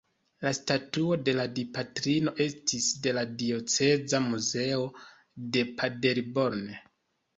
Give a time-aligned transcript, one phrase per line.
[0.45, 4.83] La statuo de la Dipatrino estis de la dioceza muzeo
[5.59, 6.65] de Paderborn.